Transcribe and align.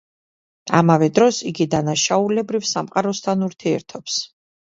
ამავე 0.77 1.09
დროს, 1.19 1.41
იგი 1.49 1.67
დანაშაულებრივ 1.73 2.65
სამყაროსთან 2.71 3.45
ურთიერთობს. 3.51 4.19